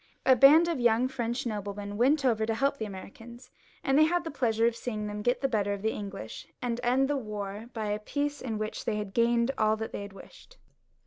[0.25, 3.51] A band of young French noblemen went over to help the Americans,
[3.83, 7.07] and had the pleasure of seeing them get the better of the English and end
[7.07, 9.91] the war, as I have said, by a peace, in which they gained all that
[9.91, 10.57] they had wished.